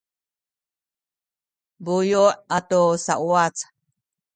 [1.83, 2.23] buyu’
[2.57, 3.55] atu sauwac